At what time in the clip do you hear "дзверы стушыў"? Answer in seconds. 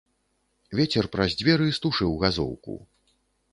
1.43-2.11